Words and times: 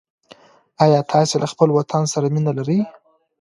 آیا 0.85 0.99
تاسو 1.13 1.35
له 1.41 1.47
خپل 1.51 1.69
وطن 1.71 2.03
سره 2.13 2.27
مینه 2.33 2.51
لرئ؟ 2.57 2.79